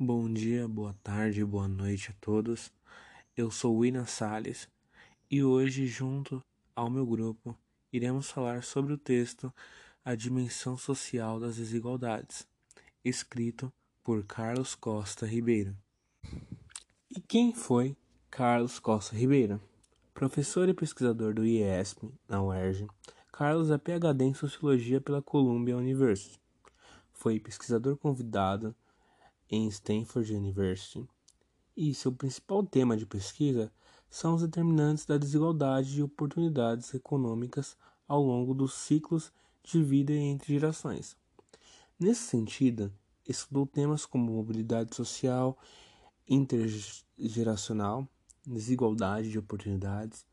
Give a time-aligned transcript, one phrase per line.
[0.00, 2.70] Bom dia, boa tarde, boa noite a todos.
[3.36, 4.68] Eu sou William Sales
[5.28, 6.40] e hoje, junto
[6.72, 7.58] ao meu grupo,
[7.92, 9.52] iremos falar sobre o texto
[10.04, 12.46] A Dimensão Social das Desigualdades,
[13.04, 13.72] escrito
[14.04, 15.76] por Carlos Costa Ribeiro.
[17.10, 17.96] E quem foi
[18.30, 19.60] Carlos Costa Ribeiro?
[20.14, 22.86] Professor e pesquisador do IESP, na UERJ,
[23.32, 26.38] Carlos é PhD em Sociologia pela Columbia University.
[27.12, 28.76] Foi pesquisador convidado
[29.50, 31.08] em Stanford University,
[31.76, 33.72] e seu principal tema de pesquisa
[34.10, 40.54] são os determinantes da desigualdade de oportunidades econômicas ao longo dos ciclos de vida entre
[40.54, 41.16] gerações.
[42.00, 42.92] Nesse sentido,
[43.28, 45.58] estudou temas como mobilidade social,
[46.28, 48.08] intergeracional,
[48.46, 50.24] desigualdade de oportunidades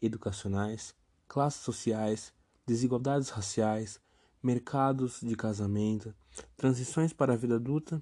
[0.00, 0.94] educacionais,
[1.26, 2.32] classes sociais,
[2.66, 4.00] desigualdades raciais,
[4.42, 6.14] mercados de casamento,
[6.56, 8.00] transições para a vida adulta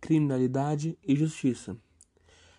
[0.00, 1.76] Criminalidade e Justiça.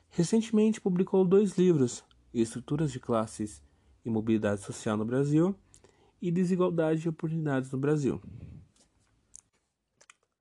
[0.09, 3.61] Recentemente publicou dois livros, Estruturas de Classes
[4.03, 5.55] e Mobilidade Social no Brasil
[6.21, 8.21] e Desigualdade de Oportunidades no Brasil.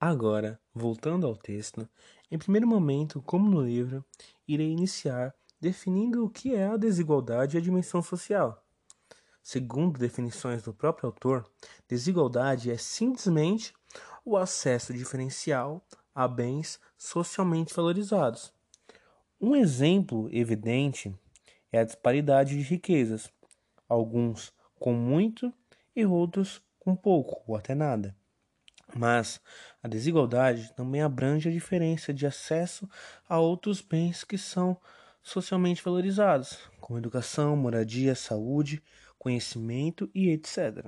[0.01, 1.89] Agora, voltando ao texto,
[2.31, 4.05] em primeiro momento, como no livro,
[4.47, 8.65] irei iniciar definindo o que é a desigualdade e a dimensão social.
[9.43, 11.51] Segundo definições do próprio autor,
[11.89, 13.73] desigualdade é simplesmente
[14.25, 15.85] o acesso diferencial
[16.19, 18.53] a bens socialmente valorizados.
[19.41, 21.17] Um exemplo evidente
[21.71, 23.31] é a disparidade de riquezas,
[23.89, 25.55] alguns com muito
[25.95, 28.17] e outros com pouco ou até nada.
[28.97, 29.41] Mas
[29.81, 32.91] a desigualdade também abrange a diferença de acesso
[33.29, 34.77] a outros bens que são
[35.23, 38.83] socialmente valorizados, como educação, moradia, saúde,
[39.17, 40.85] conhecimento e etc.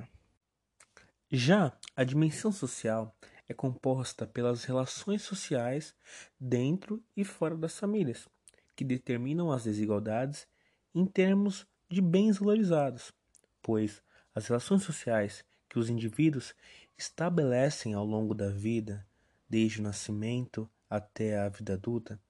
[1.31, 3.14] Já a dimensão social
[3.51, 5.93] é composta pelas relações sociais
[6.39, 8.29] dentro e fora das famílias,
[8.77, 10.47] que determinam as desigualdades
[10.95, 13.12] em termos de bens valorizados,
[13.61, 14.01] pois
[14.33, 16.55] as relações sociais que os indivíduos
[16.97, 19.05] estabelecem ao longo da vida,
[19.48, 22.20] desde o nascimento até a vida adulta,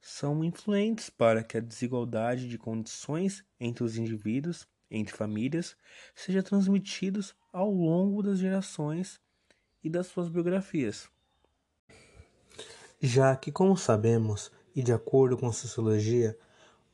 [0.00, 5.76] são influentes para que a desigualdade de condições entre os indivíduos, entre famílias,
[6.14, 9.20] seja transmitidos ao longo das gerações
[9.82, 11.08] e das suas biografias.
[13.00, 16.38] Já que, como sabemos, e de acordo com a sociologia,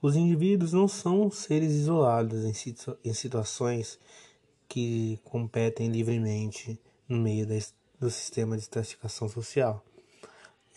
[0.00, 3.98] os indivíduos não são seres isolados em, em situações
[4.68, 7.46] que competem livremente no meio
[7.98, 9.84] do sistema de estratificação social.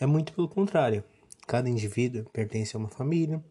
[0.00, 1.04] É muito pelo contrário.
[1.46, 3.42] Cada indivíduo pertence a uma família,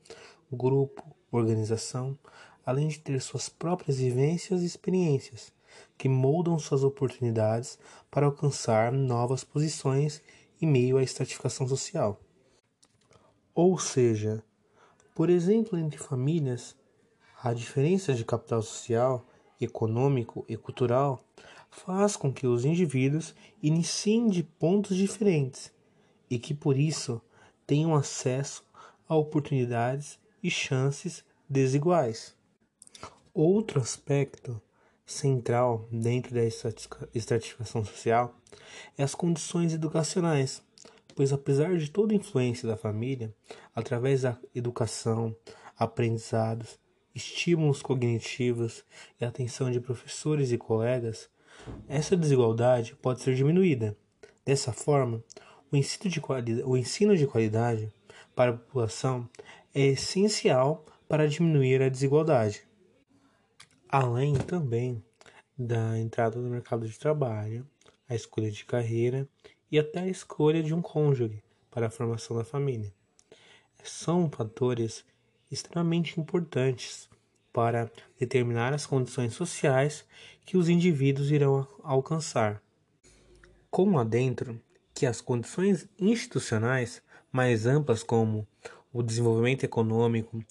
[0.52, 2.18] grupo, organização,
[2.66, 5.52] além de ter suas próprias vivências e experiências,
[5.98, 7.78] que moldam suas oportunidades
[8.09, 10.22] para alcançar novas posições
[10.62, 12.20] em meio à estratificação social.
[13.54, 14.44] Ou seja,
[15.14, 16.76] por exemplo, entre famílias,
[17.44, 19.26] a diferença de capital social,
[19.59, 21.24] econômico e cultural
[21.70, 25.72] faz com que os indivíduos iniciem de pontos diferentes
[26.30, 27.22] e que por isso
[27.66, 28.64] tenham acesso
[29.08, 32.36] a oportunidades e chances desiguais.
[33.34, 34.62] Outro aspecto
[35.12, 36.42] central dentro da
[37.14, 38.36] estratificação social
[38.98, 40.62] é as condições educacionais,
[41.16, 43.34] pois apesar de toda a influência da família,
[43.76, 45.36] através da educação,
[45.78, 46.80] aprendizados,
[47.14, 48.84] estímulos cognitivos
[49.20, 51.30] e atenção de professores e colegas,
[51.88, 53.96] essa desigualdade pode ser diminuída.
[54.46, 55.24] Dessa forma,
[55.72, 56.22] o ensino de,
[56.64, 57.92] o ensino de qualidade
[58.36, 59.30] para a população
[59.76, 62.71] é essencial para diminuir a desigualdade
[63.91, 65.03] além também
[65.57, 67.68] da entrada no mercado de trabalho,
[68.07, 69.28] a escolha de carreira
[69.69, 72.94] e até a escolha de um cônjuge para a formação da família.
[73.84, 75.03] São fatores
[75.52, 77.09] extremamente importantes
[77.52, 80.06] para determinar as condições sociais
[80.46, 82.62] que os indivíduos irão alcançar.
[83.69, 84.62] Como adentro
[84.94, 88.47] que as condições institucionais mais amplas como
[88.94, 90.44] o desenvolvimento econômico,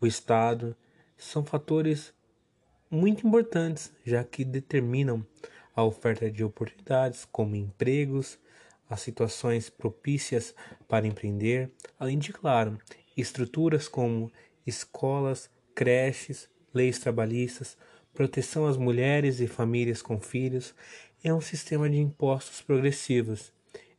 [0.00, 0.76] o Estado,
[1.16, 2.12] são fatores
[2.90, 5.26] muito importantes, já que determinam
[5.74, 8.38] a oferta de oportunidades, como empregos,
[8.88, 10.54] as situações propícias
[10.86, 12.78] para empreender, além de, claro,
[13.16, 14.30] estruturas como
[14.66, 17.76] escolas, creches, leis trabalhistas,
[18.12, 20.74] proteção às mulheres e famílias com filhos,
[21.22, 23.52] é um sistema de impostos progressivos,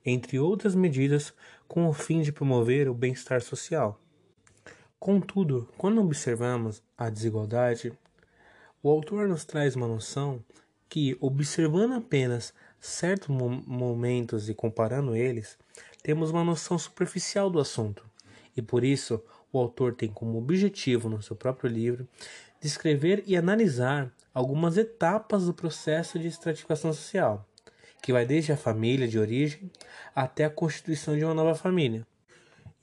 [0.05, 1.33] entre outras medidas
[1.67, 3.99] com o fim de promover o bem-estar social.
[4.99, 7.91] Contudo, quando observamos a desigualdade,
[8.85, 10.45] o autor nos traz uma noção
[10.87, 15.57] que, observando apenas certos momentos e comparando eles,
[16.03, 18.05] temos uma noção superficial do assunto,
[18.55, 19.19] e por isso
[19.51, 22.07] o autor tem como objetivo no seu próprio livro
[22.61, 27.43] descrever e analisar algumas etapas do processo de estratificação social,
[28.03, 29.71] que vai desde a família de origem
[30.13, 32.05] até a constituição de uma nova família.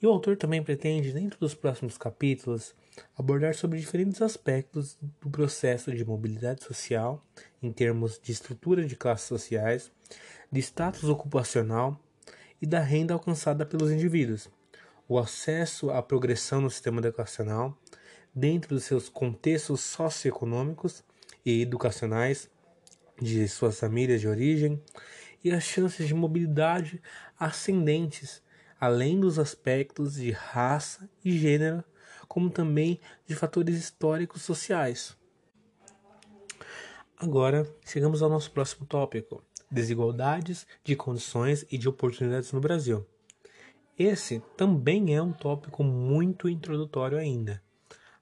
[0.01, 2.75] E o autor também pretende, dentro dos próximos capítulos,
[3.17, 7.25] abordar sobre diferentes aspectos do processo de mobilidade social,
[7.61, 9.91] em termos de estrutura de classes sociais,
[10.51, 11.99] de status ocupacional
[12.61, 14.49] e da renda alcançada pelos indivíduos,
[15.07, 17.77] o acesso à progressão no sistema educacional,
[18.33, 21.03] dentro dos seus contextos socioeconômicos
[21.45, 22.49] e educacionais
[23.21, 24.81] de suas famílias de origem
[25.43, 27.01] e as chances de mobilidade
[27.37, 28.41] ascendentes,
[28.79, 31.83] além dos aspectos de raça e gênero,
[32.33, 35.15] como também de fatores históricos sociais.
[37.15, 43.05] Agora, chegamos ao nosso próximo tópico: desigualdades de condições e de oportunidades no Brasil.
[43.95, 47.61] Esse também é um tópico muito introdutório ainda.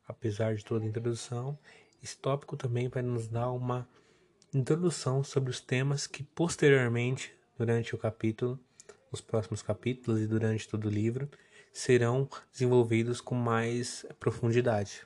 [0.05, 1.57] Apesar de toda a introdução,
[2.03, 3.87] esse tópico também vai nos dar uma
[4.53, 8.59] introdução sobre os temas que posteriormente, durante o capítulo,
[9.09, 11.29] os próximos capítulos e durante todo o livro,
[11.71, 15.05] serão desenvolvidos com mais profundidade.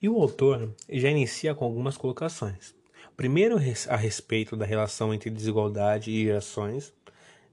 [0.00, 2.74] E o autor já inicia com algumas colocações.
[3.16, 3.56] Primeiro,
[3.88, 6.92] a respeito da relação entre desigualdade e gerações,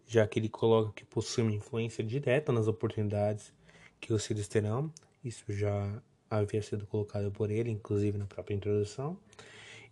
[0.08, 3.54] já que ele coloca que possui uma influência direta nas oportunidades
[4.00, 4.92] que os filhos terão.
[5.24, 9.18] Isso já havia sido colocado por ele, inclusive na própria introdução.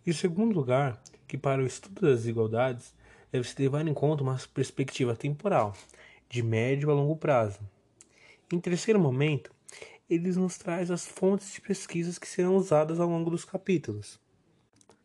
[0.04, 2.94] E, segundo lugar, que para o estudo das desigualdades
[3.30, 5.76] deve-se levar em conta uma perspectiva temporal,
[6.28, 7.60] de médio a longo prazo.
[8.50, 9.52] Em terceiro momento,
[10.08, 14.18] ele nos traz as fontes de pesquisas que serão usadas ao longo dos capítulos,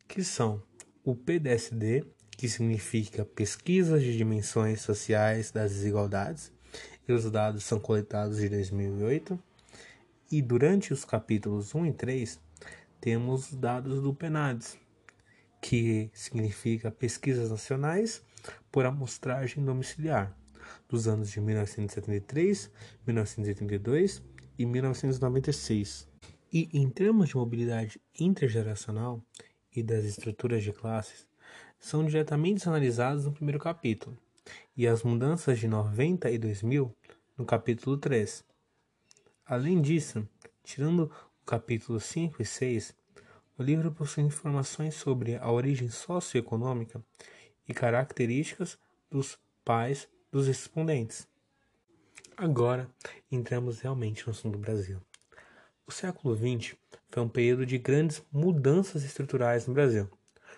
[0.07, 0.63] que são
[1.04, 2.06] o PDSD,
[2.38, 6.54] que significa Pesquisas de Dimensões Sociais das Desigualdades,
[7.06, 9.38] e os dados são coletados de 2008.
[10.31, 12.39] E durante os capítulos 1 e 3,
[13.01, 14.80] temos os dados do PENADES,
[15.62, 18.24] que significa Pesquisas Nacionais
[18.72, 20.34] por Amostragem Domiciliar,
[20.88, 22.72] dos anos de 1973,
[23.06, 24.24] 1982
[24.58, 26.08] e 1996.
[26.52, 29.24] E em termos de mobilidade intergeracional
[29.75, 31.28] e das estruturas de classes,
[31.80, 34.18] são diretamente analisados no primeiro capítulo,
[34.78, 36.96] e as mudanças de 90 e 2000
[37.38, 38.46] no capítulo 3.
[39.46, 40.28] Além disso,
[40.64, 41.12] tirando
[41.42, 42.96] o capítulo 5 e 6,
[43.58, 47.04] o livro possui informações sobre a origem socioeconômica
[47.68, 48.78] e características
[49.12, 51.28] dos pais dos respondentes.
[52.36, 52.90] Agora,
[53.32, 55.00] entramos realmente no assunto do Brasil.
[55.86, 56.76] O século XX
[57.12, 60.10] foi um período de grandes mudanças estruturais no Brasil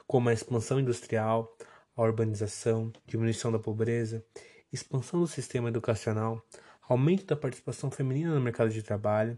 [0.08, 1.58] como a expansão industrial,
[1.96, 4.24] a urbanização, diminuição da pobreza,
[4.72, 6.42] expansão do sistema educacional,
[6.88, 9.38] aumento da participação feminina no mercado de trabalho,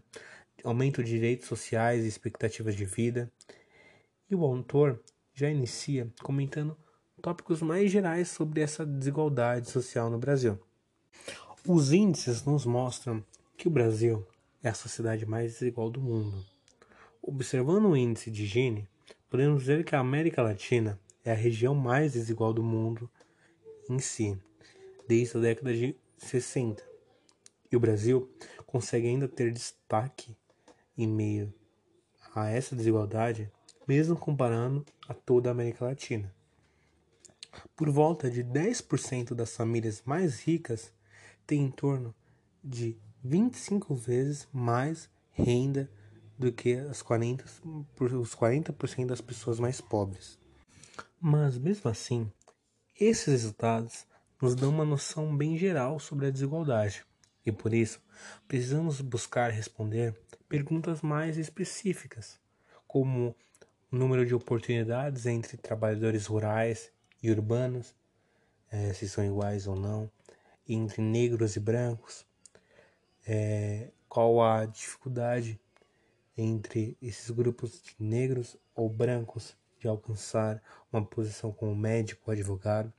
[0.63, 3.31] aumento de direitos sociais e expectativas de vida.
[4.29, 5.01] E o autor
[5.33, 6.77] já inicia comentando
[7.27, 10.57] tópicos mais gerais sobre essa desigualdade social no Brasil.
[11.67, 13.21] Os índices nos mostram
[13.57, 14.25] que o Brasil
[14.63, 16.41] é a sociedade mais desigual do mundo.
[17.21, 18.87] Observando o índice de Gini,
[19.29, 23.09] Podemos dizer que a América Latina é a região mais desigual do mundo
[23.89, 24.39] em si,
[25.05, 26.81] desde a década de 60.
[27.69, 28.31] E o Brasil
[28.65, 30.33] consegue ainda ter destaque
[30.97, 31.53] em meio
[32.33, 33.51] a essa desigualdade,
[33.85, 36.36] mesmo comparando a toda a América Latina.
[37.75, 40.91] Por volta de 10% das famílias mais ricas
[41.45, 42.13] têm em torno
[42.63, 45.89] de 25 vezes mais renda
[46.37, 47.45] do que as 40,
[47.99, 50.37] os 40% das pessoas mais pobres.
[51.19, 52.31] Mas mesmo assim,
[52.99, 54.05] esses resultados
[54.41, 57.05] nos dão uma noção bem geral sobre a desigualdade
[57.45, 57.99] e por isso
[58.47, 60.15] precisamos buscar responder
[60.49, 62.39] perguntas mais específicas,
[62.87, 63.35] como
[63.91, 66.91] o número de oportunidades entre trabalhadores rurais
[67.27, 67.95] e urbanos,
[68.71, 70.09] é, se são iguais ou não,
[70.67, 72.25] entre negros e brancos,
[73.25, 75.59] é, qual a dificuldade
[76.37, 82.93] entre esses grupos negros ou brancos de alcançar uma posição como médico ou advogado.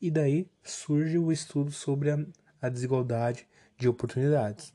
[0.00, 2.18] E daí surge o estudo sobre a,
[2.60, 4.72] a desigualdade de oportunidades.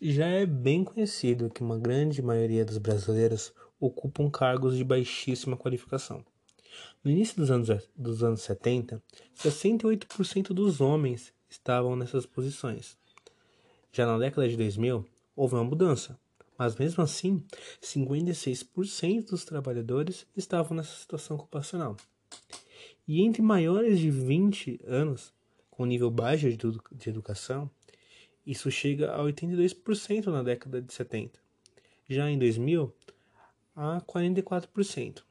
[0.00, 6.24] Já é bem conhecido que uma grande maioria dos brasileiros ocupam cargos de baixíssima qualificação.
[7.02, 9.02] No início dos anos, dos anos 70,
[9.36, 12.96] 68% dos homens estavam nessas posições.
[13.92, 16.18] Já na década de 2000, houve uma mudança,
[16.58, 17.44] mas mesmo assim,
[17.82, 21.96] 56% dos trabalhadores estavam nessa situação ocupacional.
[23.06, 25.32] E entre maiores de 20 anos,
[25.70, 27.70] com nível baixo de, educação,
[28.46, 31.38] isso chega a 82% na década de 70.
[32.08, 32.92] Já em 2000,
[33.74, 35.22] a 44%.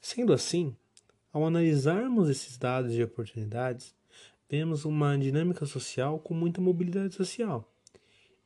[0.00, 0.76] Sendo assim,
[1.32, 3.94] ao analisarmos esses dados de oportunidades,
[4.48, 7.68] vemos uma dinâmica social com muita mobilidade social,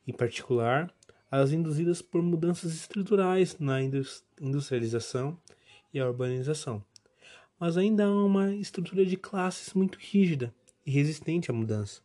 [0.07, 0.91] em particular
[1.29, 3.79] as induzidas por mudanças estruturais na
[4.41, 5.37] industrialização
[5.93, 6.83] e a urbanização.
[7.59, 10.53] Mas ainda há uma estrutura de classes muito rígida
[10.85, 12.01] e resistente à mudança.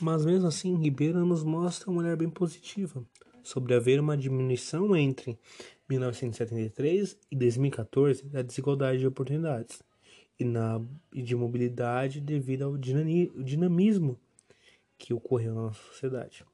[0.00, 3.04] Mas mesmo assim, Ribeiro nos mostra uma olhar bem positiva
[3.42, 5.38] sobre haver uma diminuição entre
[5.92, 9.82] 1973 e 2014 da desigualdade de oportunidades
[10.38, 10.80] e, na,
[11.12, 14.18] e de mobilidade devido ao dinamismo
[14.98, 16.44] que ocorreu na nossa sociedade.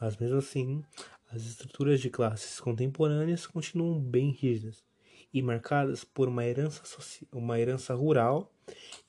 [0.00, 0.82] Mas mesmo assim,
[1.30, 4.84] as estruturas de classes contemporâneas continuam bem rígidas
[5.32, 6.82] e marcadas por uma herança,
[7.32, 8.52] uma herança rural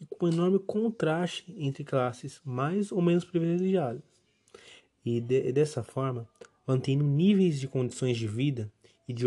[0.01, 4.01] e com um enorme contraste entre classes mais ou menos privilegiadas.
[5.05, 6.27] E de, dessa forma,
[6.65, 8.71] mantendo níveis de condições de vida
[9.07, 9.25] e de,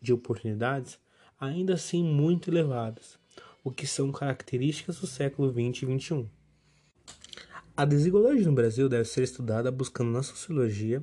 [0.00, 0.98] de oportunidades
[1.40, 3.18] ainda assim muito elevados,
[3.62, 6.26] o que são características do século XX e XXI.
[7.76, 11.02] A desigualdade no Brasil deve ser estudada buscando na sociologia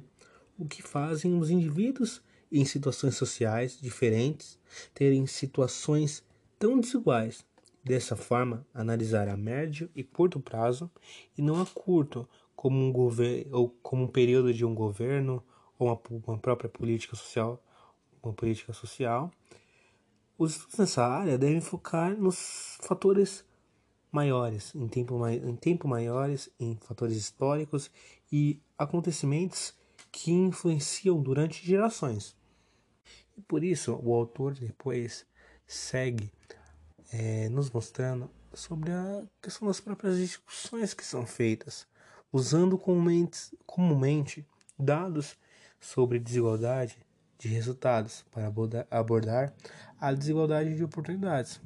[0.57, 4.59] o que fazem os indivíduos em situações sociais diferentes
[4.93, 6.23] terem situações
[6.59, 7.43] tão desiguais.
[7.83, 10.89] Dessa forma, analisar a médio e curto prazo
[11.35, 15.43] e não a curto, como um governo ou como um período de um governo
[15.79, 17.61] ou uma, uma própria política social,
[18.23, 19.31] uma política social.
[20.37, 23.43] Os estudos nessa área devem focar nos fatores
[24.11, 27.89] maiores, em tempo, em tempo maiores, em fatores históricos
[28.31, 29.73] e acontecimentos
[30.11, 32.35] que influenciam durante gerações.
[33.37, 35.25] E por isso o autor depois
[35.65, 36.31] segue
[37.11, 41.87] é, nos mostrando sobre a questão das próprias discussões que são feitas,
[42.31, 44.45] usando comumente, comumente
[44.77, 45.37] dados
[45.79, 46.97] sobre desigualdade
[47.41, 48.53] de resultados para
[48.91, 49.51] abordar
[49.99, 51.59] a desigualdade de oportunidades,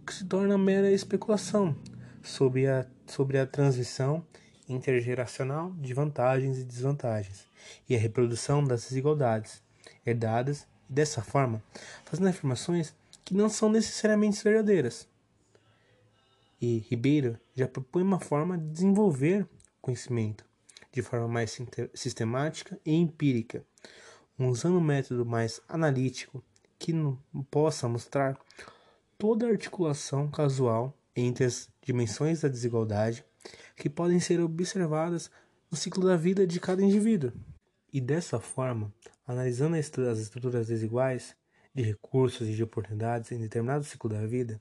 [0.00, 1.76] o que se torna mera especulação
[2.22, 4.24] sobre a, sobre a transição
[4.66, 7.46] intergeracional de vantagens e desvantagens
[7.86, 9.62] e a reprodução das desigualdades
[10.06, 11.62] herdadas dessa forma
[12.06, 15.06] fazendo afirmações que não são necessariamente verdadeiras.
[16.60, 19.46] E Ribeiro já propõe uma forma de desenvolver
[19.82, 20.44] conhecimento
[20.92, 21.56] de forma mais
[21.94, 23.64] sistemática e empírica,
[24.48, 26.42] usando um método mais analítico
[26.78, 26.94] que
[27.50, 28.38] possa mostrar
[29.18, 33.24] toda a articulação casual entre as dimensões da desigualdade
[33.76, 35.30] que podem ser observadas
[35.70, 37.32] no ciclo da vida de cada indivíduo.
[37.92, 38.92] E dessa forma,
[39.26, 41.34] analisando as estruturas desiguais
[41.74, 44.60] de recursos e de oportunidades em determinado ciclo da vida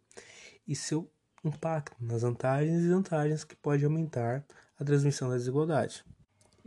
[0.68, 1.10] e seu
[1.44, 4.46] impacto nas vantagens e desvantagens que pode aumentar
[4.78, 6.04] a transmissão da desigualdade.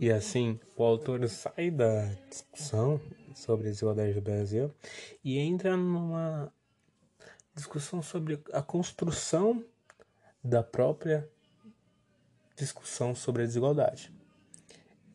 [0.03, 3.01] E assim, o autor sai da discussão
[3.37, 4.75] sobre a desigualdade do Brasil
[5.23, 6.53] e entra numa
[7.55, 9.65] discussão sobre a construção
[10.43, 11.31] da própria
[12.57, 14.13] discussão sobre a desigualdade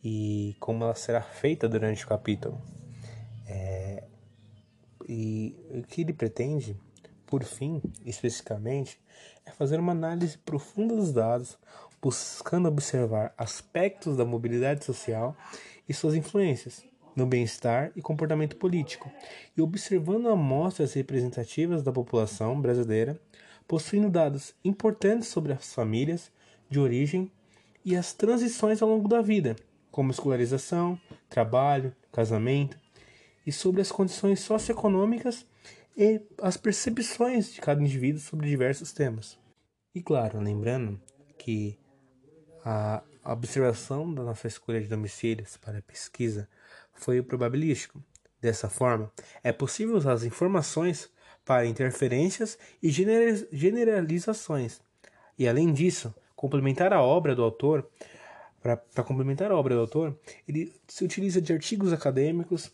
[0.02, 2.58] e como ela será feita durante o capítulo.
[3.46, 4.06] É,
[5.06, 6.80] e o que ele pretende,
[7.26, 9.02] por fim, especificamente,
[9.46, 11.58] é fazer uma análise profunda dos dados,
[12.02, 15.36] buscando observar aspectos da mobilidade social
[15.88, 16.86] e suas influências
[17.16, 19.12] no bem-estar e comportamento político,
[19.58, 23.20] e observando amostras representativas da população brasileira,
[23.68, 26.32] possuindo dados importantes sobre as famílias
[26.70, 27.32] de origem
[27.84, 29.56] e as transições ao longo da vida,
[29.90, 32.78] como escolarização, trabalho, casamento,
[33.48, 35.44] e sobre as condições socioeconômicas
[35.98, 39.40] e as percepções de cada indivíduo sobre diversos temas.
[39.96, 41.02] E claro, lembrando
[41.40, 41.80] que
[42.70, 46.50] a observação da nossa escolha de domicílios para a pesquisa
[46.94, 48.04] foi probabilístico.
[48.42, 51.10] Dessa forma, é possível usar as informações
[51.46, 54.82] para interferências e generalizações.
[55.40, 57.88] E além disso, complementar a obra do autor,
[58.62, 62.72] para complementar a obra do autor, ele se utiliza de artigos acadêmicos,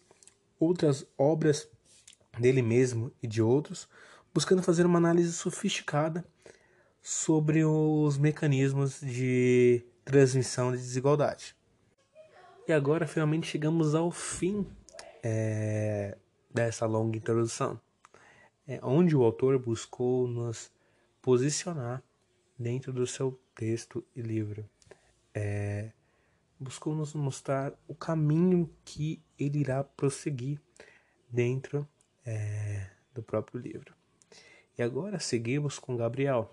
[0.60, 1.68] outras obras
[2.40, 3.88] dele mesmo e de outros,
[4.34, 6.26] buscando fazer uma análise sofisticada
[7.04, 11.54] sobre os mecanismos de transmissão de desigualdade.
[12.66, 14.66] E agora finalmente chegamos ao fim
[15.22, 16.18] é,
[16.50, 17.78] dessa longa introdução,
[18.66, 20.72] é, onde o autor buscou nos
[21.22, 22.02] posicionar
[22.58, 24.64] dentro do seu texto e livro.
[25.34, 25.92] É,
[26.58, 30.62] buscou nos mostrar o caminho que ele irá prosseguir
[31.30, 31.86] dentro
[32.26, 33.94] é, do próprio livro.
[34.78, 36.50] E agora seguimos com Gabriel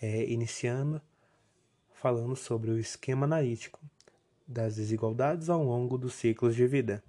[0.00, 1.00] é, iniciando
[1.92, 3.80] falando sobre o esquema analítico
[4.46, 7.02] das desigualdades ao longo dos ciclos de vida.